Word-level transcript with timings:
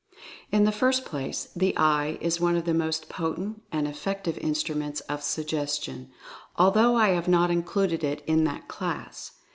In 0.51 0.63
the 0.63 0.71
first 0.71 1.05
place, 1.05 1.49
the 1.55 1.77
Eye 1.77 2.17
is 2.21 2.39
one 2.41 2.55
of 2.57 2.65
the 2.65 2.73
most, 2.73 3.07
potent 3.07 3.61
and 3.71 3.87
effective 3.87 4.35
instruments 4.39 5.01
of 5.01 5.21
Suggestion, 5.21 6.09
although 6.55 6.95
I 6.95 7.09
have 7.09 7.27
not 7.27 7.51
included 7.51 8.03
it 8.03 8.23
in 8.25 8.43
that 8.45 8.67
class. 8.67 9.33